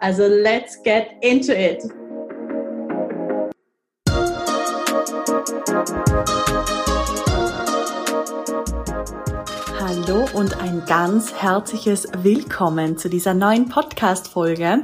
[0.00, 1.82] Also let's get into it!
[9.80, 14.82] Hallo und ein ganz herzliches Willkommen zu dieser neuen Podcast-Folge.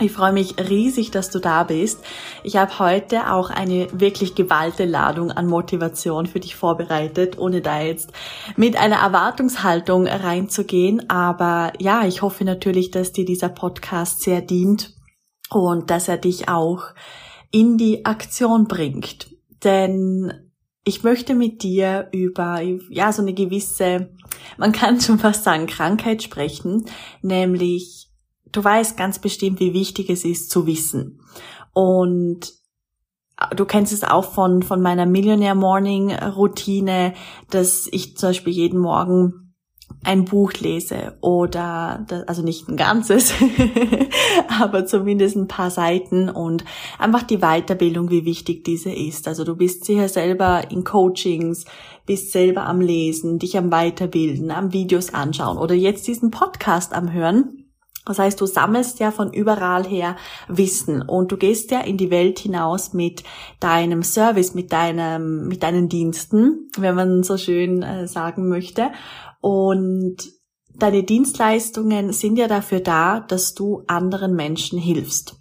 [0.00, 2.02] Ich freue mich riesig, dass du da bist.
[2.42, 7.82] Ich habe heute auch eine wirklich gewalte Ladung an Motivation für dich vorbereitet, ohne da
[7.82, 8.10] jetzt
[8.56, 11.10] mit einer Erwartungshaltung reinzugehen.
[11.10, 14.94] Aber ja, ich hoffe natürlich, dass dir dieser Podcast sehr dient
[15.50, 16.84] und dass er dich auch
[17.50, 19.34] in die Aktion bringt.
[19.64, 20.32] Denn
[20.84, 24.08] ich möchte mit dir über, ja, so eine gewisse,
[24.56, 26.86] man kann schon fast sagen, Krankheit sprechen,
[27.20, 28.09] nämlich
[28.52, 31.20] du weißt ganz bestimmt, wie wichtig es ist zu wissen.
[31.72, 32.52] Und
[33.54, 37.14] du kennst es auch von, von meiner Millionaire Morning Routine,
[37.50, 39.50] dass ich zum Beispiel jeden Morgen
[40.04, 43.34] ein Buch lese oder, also nicht ein ganzes,
[44.60, 46.64] aber zumindest ein paar Seiten und
[46.98, 49.28] einfach die Weiterbildung, wie wichtig diese ist.
[49.28, 51.64] Also du bist sicher selber in Coachings,
[52.06, 57.12] bist selber am Lesen, dich am Weiterbilden, am Videos anschauen oder jetzt diesen Podcast am
[57.12, 57.59] Hören.
[58.06, 60.16] Das heißt, du sammelst ja von überall her
[60.48, 63.22] Wissen und du gehst ja in die Welt hinaus mit
[63.60, 68.90] deinem Service, mit deinem, mit deinen Diensten, wenn man so schön äh, sagen möchte.
[69.40, 70.16] Und
[70.74, 75.36] deine Dienstleistungen sind ja dafür da, dass du anderen Menschen hilfst.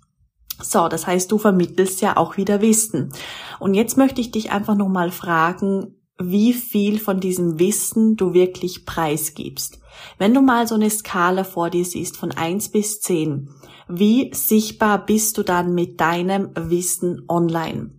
[0.61, 3.13] So, das heißt, du vermittelst ja auch wieder Wissen.
[3.59, 8.85] Und jetzt möchte ich dich einfach nochmal fragen, wie viel von diesem Wissen du wirklich
[8.85, 9.79] preisgibst.
[10.17, 13.49] Wenn du mal so eine Skala vor dir siehst von eins bis zehn,
[13.87, 17.91] wie sichtbar bist du dann mit deinem Wissen online?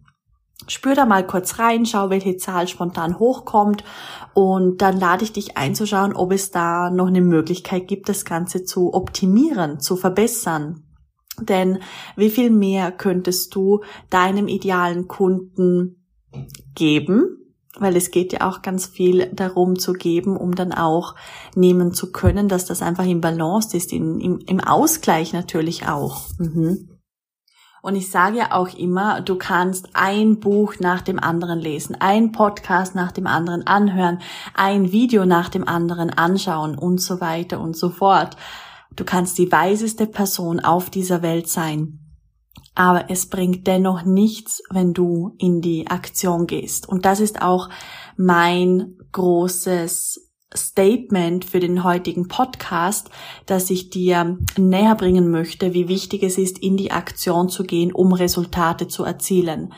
[0.68, 3.82] Spür da mal kurz rein, schau, welche Zahl spontan hochkommt
[4.34, 8.64] und dann lade ich dich einzuschauen, ob es da noch eine Möglichkeit gibt, das Ganze
[8.64, 10.84] zu optimieren, zu verbessern.
[11.40, 11.78] Denn
[12.16, 13.80] wie viel mehr könntest du
[14.10, 16.06] deinem idealen Kunden
[16.74, 17.39] geben,
[17.78, 21.14] weil es geht ja auch ganz viel darum zu geben, um dann auch
[21.54, 26.22] nehmen zu können, dass das einfach im Balance ist, in, im, im Ausgleich natürlich auch.
[26.38, 26.88] Mhm.
[27.82, 32.30] Und ich sage ja auch immer, du kannst ein Buch nach dem anderen lesen, ein
[32.30, 34.18] Podcast nach dem anderen anhören,
[34.54, 38.36] ein Video nach dem anderen anschauen und so weiter und so fort.
[38.94, 42.09] Du kannst die weiseste Person auf dieser Welt sein
[42.80, 46.88] aber es bringt dennoch nichts, wenn du in die Aktion gehst.
[46.88, 47.68] Und das ist auch
[48.16, 53.10] mein großes Statement für den heutigen Podcast,
[53.44, 57.92] dass ich dir näher bringen möchte, wie wichtig es ist, in die Aktion zu gehen,
[57.92, 59.74] um Resultate zu erzielen.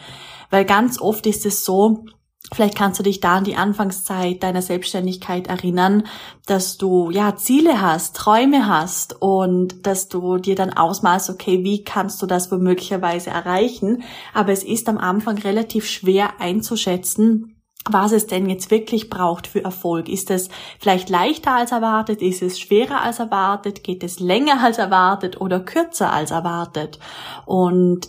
[0.50, 2.04] Weil ganz oft ist es so,
[2.52, 6.06] Vielleicht kannst du dich da an die Anfangszeit deiner Selbstständigkeit erinnern,
[6.46, 11.82] dass du ja Ziele hast, Träume hast und dass du dir dann ausmalst, okay, wie
[11.82, 14.02] kannst du das womöglicherweise erreichen?
[14.34, 17.56] Aber es ist am Anfang relativ schwer einzuschätzen,
[17.90, 20.08] was es denn jetzt wirklich braucht für Erfolg.
[20.08, 20.48] Ist es
[20.78, 22.22] vielleicht leichter als erwartet?
[22.22, 23.82] Ist es schwerer als erwartet?
[23.82, 26.98] Geht es länger als erwartet oder kürzer als erwartet?
[27.46, 28.08] Und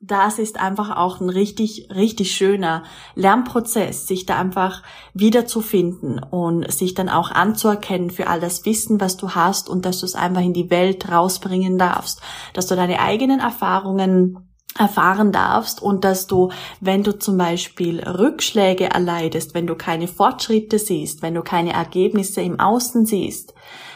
[0.00, 2.84] das ist einfach auch ein richtig, richtig schöner
[3.16, 4.82] Lernprozess, sich da einfach
[5.12, 9.98] wiederzufinden und sich dann auch anzuerkennen für all das Wissen, was du hast und dass
[10.00, 12.20] du es einfach in die Welt rausbringen darfst,
[12.52, 14.48] dass du deine eigenen Erfahrungen
[14.78, 20.78] erfahren darfst und dass du, wenn du zum Beispiel Rückschläge erleidest, wenn du keine Fortschritte
[20.78, 23.54] siehst, wenn du keine Ergebnisse im Außen siehst,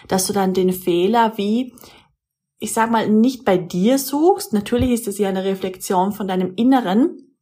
[0.09, 1.73] dass du dann den Fehler wie
[2.63, 4.53] ich sag mal, nicht bei dir suchst.
[4.53, 7.35] Natürlich ist es ja eine Reflexion von deinem Inneren.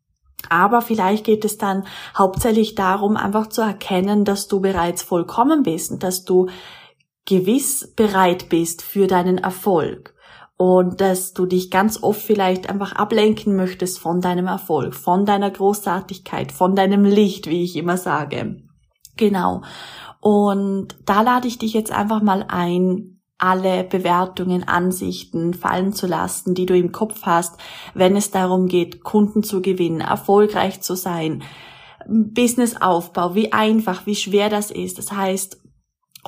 [0.49, 1.84] Aber vielleicht geht es dann
[2.17, 6.49] hauptsächlich darum, einfach zu erkennen, dass du bereits vollkommen bist und dass du
[7.26, 10.14] gewiss bereit bist für deinen Erfolg
[10.56, 15.50] und dass du dich ganz oft vielleicht einfach ablenken möchtest von deinem Erfolg, von deiner
[15.50, 18.62] Großartigkeit, von deinem Licht, wie ich immer sage.
[19.17, 19.62] Genau.
[20.20, 26.55] Und da lade ich dich jetzt einfach mal ein, alle Bewertungen, Ansichten fallen zu lassen,
[26.55, 27.57] die du im Kopf hast,
[27.95, 31.43] wenn es darum geht, Kunden zu gewinnen, erfolgreich zu sein,
[32.07, 34.99] Businessaufbau, wie einfach, wie schwer das ist.
[34.99, 35.61] Das heißt,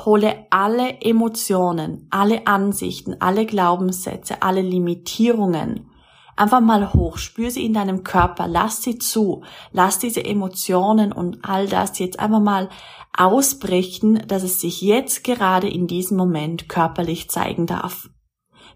[0.05, 5.92] hole alle Emotionen, alle Ansichten, alle Glaubenssätze, alle Limitierungen
[6.37, 11.39] einfach mal hoch, spür sie in deinem Körper, lass sie zu, lass diese Emotionen und
[11.43, 12.69] all das jetzt einfach mal
[13.17, 18.09] ausbrechen, dass es sich jetzt gerade in diesem Moment körperlich zeigen darf.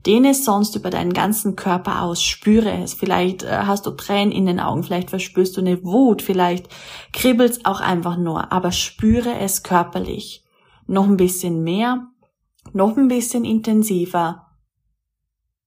[0.05, 2.95] Dehne es sonst über deinen ganzen Körper aus, spüre es.
[2.95, 6.69] Vielleicht äh, hast du Tränen in den Augen, vielleicht verspürst du eine Wut, vielleicht
[7.13, 10.45] kribbelt's auch einfach nur, aber spüre es körperlich.
[10.87, 12.07] Noch ein bisschen mehr,
[12.73, 14.47] noch ein bisschen intensiver.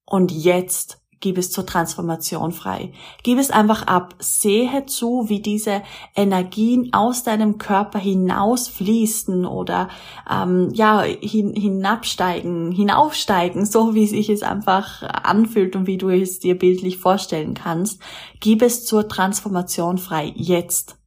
[0.06, 2.94] Und jetzt Gib es zur Transformation frei.
[3.24, 4.16] Gib es einfach ab.
[4.19, 5.81] Sehe zu, wie diese
[6.16, 9.89] Energien aus deinem Körper hinausfließen oder
[10.30, 16.39] ähm, ja hin, hinabsteigen, hinaufsteigen, so wie sich es einfach anfühlt und wie du es
[16.39, 18.01] dir bildlich vorstellen kannst.
[18.39, 20.31] Gib es zur Transformation frei.
[20.36, 20.98] Jetzt.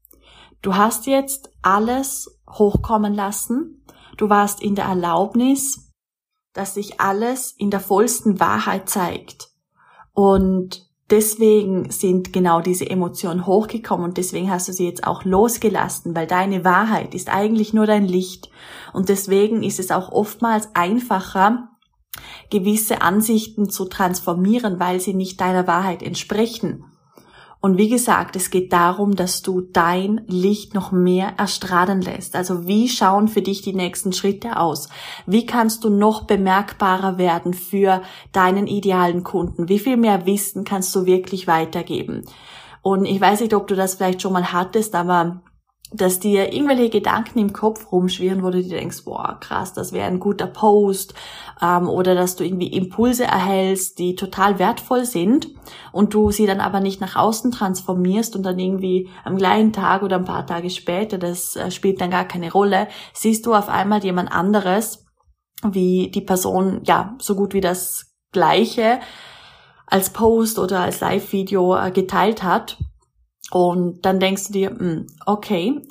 [0.60, 3.82] Du hast jetzt alles hochkommen lassen.
[4.18, 5.90] Du warst in der Erlaubnis,
[6.52, 9.51] dass sich alles in der vollsten Wahrheit zeigt.
[10.12, 16.14] Und deswegen sind genau diese Emotionen hochgekommen und deswegen hast du sie jetzt auch losgelassen,
[16.14, 18.50] weil deine Wahrheit ist eigentlich nur dein Licht.
[18.92, 21.68] Und deswegen ist es auch oftmals einfacher,
[22.50, 26.84] gewisse Ansichten zu transformieren, weil sie nicht deiner Wahrheit entsprechen.
[27.62, 32.34] Und wie gesagt, es geht darum, dass du dein Licht noch mehr erstrahlen lässt.
[32.34, 34.88] Also wie schauen für dich die nächsten Schritte aus?
[35.26, 39.68] Wie kannst du noch bemerkbarer werden für deinen idealen Kunden?
[39.68, 42.24] Wie viel mehr Wissen kannst du wirklich weitergeben?
[42.82, 45.40] Und ich weiß nicht, ob du das vielleicht schon mal hattest, aber
[45.94, 50.06] dass dir irgendwelche Gedanken im Kopf rumschwirren, wo du dir denkst, boah, krass, das wäre
[50.06, 51.14] ein guter Post,
[51.60, 55.48] ähm, oder dass du irgendwie Impulse erhältst, die total wertvoll sind
[55.92, 60.02] und du sie dann aber nicht nach außen transformierst und dann irgendwie am gleichen Tag
[60.02, 63.68] oder ein paar Tage später, das äh, spielt dann gar keine Rolle, siehst du auf
[63.68, 65.04] einmal jemand anderes,
[65.64, 69.00] wie die Person, ja, so gut wie das Gleiche
[69.86, 72.78] als Post oder als Live-Video äh, geteilt hat
[73.52, 75.82] und dann denkst du dir, hm, okay,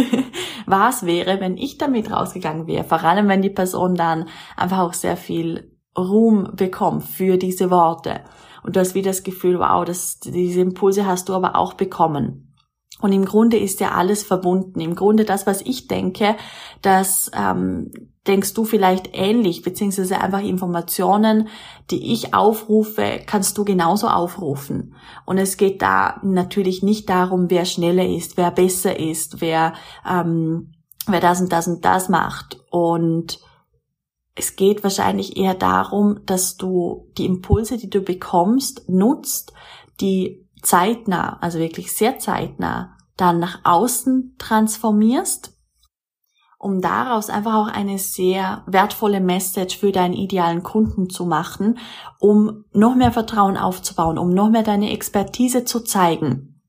[0.66, 2.84] was wäre, wenn ich damit rausgegangen wäre?
[2.84, 4.26] Vor allem, wenn die Person dann
[4.56, 8.20] einfach auch sehr viel Ruhm bekommt für diese Worte.
[8.62, 12.54] Und du hast wieder das Gefühl, wow, das, diese Impulse hast du aber auch bekommen.
[13.00, 14.78] Und im Grunde ist ja alles verbunden.
[14.78, 16.36] Im Grunde das, was ich denke,
[16.80, 17.90] das ähm,
[18.26, 21.48] denkst du vielleicht ähnlich, beziehungsweise einfach Informationen,
[21.90, 24.94] die ich aufrufe, kannst du genauso aufrufen.
[25.24, 29.72] Und es geht da natürlich nicht darum, wer schneller ist, wer besser ist, wer,
[30.08, 30.72] ähm,
[31.06, 32.60] wer das und das und das macht.
[32.70, 33.40] Und
[34.34, 39.54] es geht wahrscheinlich eher darum, dass du die Impulse, die du bekommst, nutzt,
[40.00, 45.58] die zeitnah, also wirklich sehr zeitnah, dann nach außen transformierst,
[46.60, 51.78] um daraus einfach auch eine sehr wertvolle Message für deinen idealen Kunden zu machen,
[52.18, 56.60] um noch mehr Vertrauen aufzubauen, um noch mehr deine Expertise zu zeigen.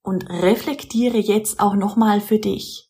[0.00, 2.88] Und reflektiere jetzt auch nochmal für dich.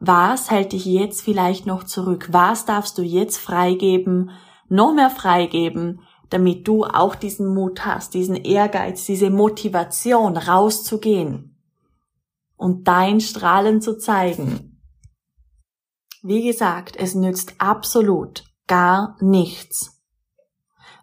[0.00, 2.28] Was hält dich jetzt vielleicht noch zurück?
[2.32, 4.30] Was darfst du jetzt freigeben,
[4.70, 6.00] noch mehr freigeben,
[6.30, 11.58] damit du auch diesen Mut hast, diesen Ehrgeiz, diese Motivation rauszugehen
[12.56, 14.75] und dein Strahlen zu zeigen.
[16.26, 20.02] Wie gesagt, es nützt absolut gar nichts,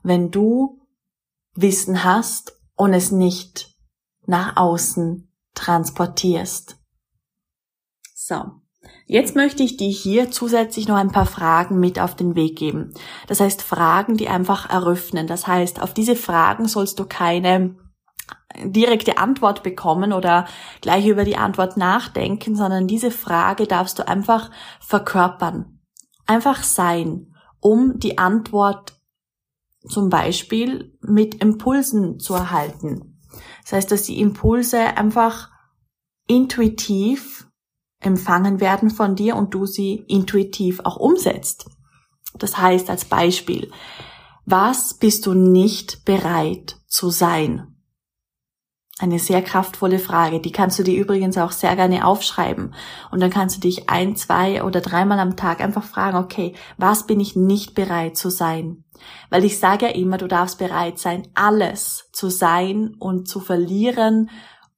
[0.03, 0.81] wenn du
[1.55, 3.73] Wissen hast und es nicht
[4.25, 6.75] nach außen transportierst.
[8.13, 8.35] So.
[9.05, 12.93] Jetzt möchte ich dir hier zusätzlich noch ein paar Fragen mit auf den Weg geben.
[13.27, 15.25] Das heißt Fragen, die einfach eröffnen.
[15.25, 17.77] Das heißt, auf diese Fragen sollst du keine
[18.63, 20.45] direkte Antwort bekommen oder
[20.81, 25.79] gleich über die Antwort nachdenken, sondern diese Frage darfst du einfach verkörpern.
[26.25, 28.93] Einfach sein, um die Antwort
[29.87, 33.19] zum Beispiel mit Impulsen zu erhalten.
[33.63, 35.49] Das heißt, dass die Impulse einfach
[36.27, 37.47] intuitiv
[37.99, 41.69] empfangen werden von dir und du sie intuitiv auch umsetzt.
[42.37, 43.71] Das heißt als Beispiel,
[44.45, 47.72] was bist du nicht bereit zu sein?
[48.99, 50.39] Eine sehr kraftvolle Frage.
[50.39, 52.75] Die kannst du dir übrigens auch sehr gerne aufschreiben.
[53.09, 57.07] Und dann kannst du dich ein, zwei oder dreimal am Tag einfach fragen, okay, was
[57.07, 58.83] bin ich nicht bereit zu sein?
[59.31, 64.29] Weil ich sage ja immer, du darfst bereit sein, alles zu sein und zu verlieren,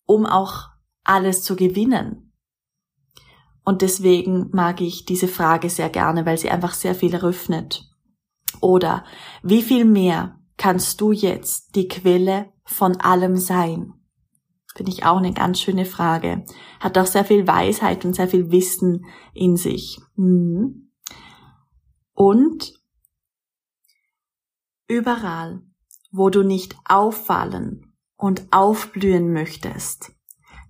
[0.06, 0.70] um auch
[1.04, 2.32] alles zu gewinnen.
[3.66, 7.84] Und deswegen mag ich diese Frage sehr gerne, weil sie einfach sehr viel eröffnet.
[8.62, 9.04] Oder
[9.44, 13.94] wie viel mehr kannst du jetzt die Quelle von allem sein?
[14.76, 16.44] Finde ich auch eine ganz schöne Frage.
[16.82, 20.00] Hat auch sehr viel Weisheit und sehr viel Wissen in sich.
[20.16, 20.92] Mhm.
[22.14, 22.74] Und
[24.88, 25.62] überall,
[26.12, 30.12] wo du nicht auffallen und aufblühen möchtest?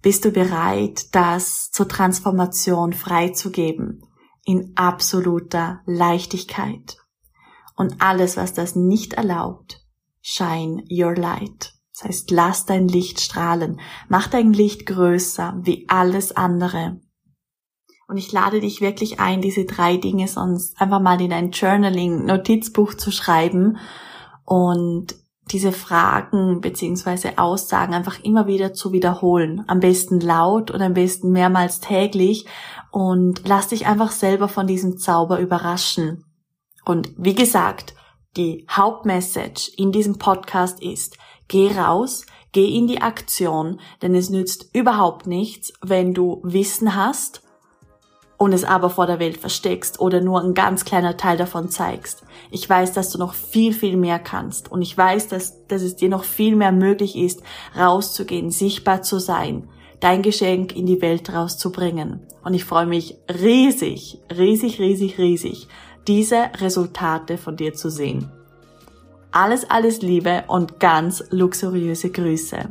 [0.01, 4.03] Bist du bereit, das zur Transformation freizugeben
[4.43, 6.97] in absoluter Leichtigkeit?
[7.75, 9.83] Und alles, was das nicht erlaubt,
[10.21, 11.74] shine your light.
[11.95, 16.99] Das heißt, lass dein Licht strahlen, mach dein Licht größer wie alles andere.
[18.07, 22.25] Und ich lade dich wirklich ein, diese drei Dinge sonst einfach mal in ein Journaling,
[22.25, 23.77] Notizbuch zu schreiben
[24.43, 25.15] und
[25.51, 29.63] diese Fragen beziehungsweise Aussagen einfach immer wieder zu wiederholen.
[29.67, 32.45] Am besten laut oder am besten mehrmals täglich
[32.91, 36.25] und lass dich einfach selber von diesem Zauber überraschen.
[36.83, 37.95] Und wie gesagt,
[38.37, 44.69] die Hauptmessage in diesem Podcast ist, geh raus, geh in die Aktion, denn es nützt
[44.73, 47.41] überhaupt nichts, wenn du Wissen hast
[48.37, 52.23] und es aber vor der Welt versteckst oder nur ein ganz kleiner Teil davon zeigst.
[52.51, 55.95] Ich weiß, dass du noch viel, viel mehr kannst und ich weiß, dass, dass es
[55.95, 57.41] dir noch viel mehr möglich ist,
[57.77, 62.21] rauszugehen, sichtbar zu sein, dein Geschenk in die Welt rauszubringen.
[62.43, 65.67] Und ich freue mich riesig, riesig, riesig, riesig,
[66.07, 68.31] diese Resultate von dir zu sehen.
[69.35, 72.69] Alles, alles Liebe und ganz luxuriöse Grüße.